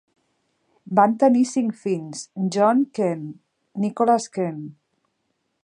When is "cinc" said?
1.49-1.77